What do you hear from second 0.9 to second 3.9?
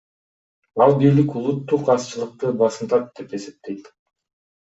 бийлик улуттук азчылыкты басынтат деп эсептейт.